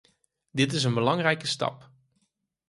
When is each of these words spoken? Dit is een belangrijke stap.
Dit 0.51 0.73
is 0.73 0.83
een 0.83 0.93
belangrijke 0.93 1.47
stap. 1.47 1.89